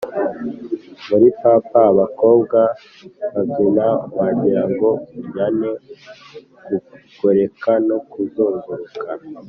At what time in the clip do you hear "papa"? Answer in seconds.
1.41-1.79